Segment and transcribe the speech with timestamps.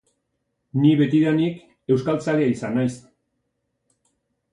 [0.85, 1.59] Ni betidanik
[1.95, 2.95] euskaltzalea izan naiz.